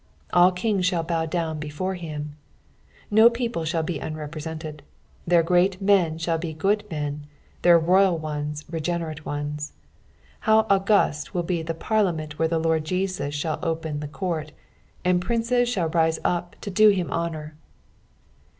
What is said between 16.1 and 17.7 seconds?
up to do him honour!